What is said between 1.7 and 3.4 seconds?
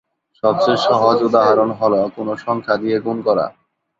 হলো কোন সংখ্যা দিয়ে গুণ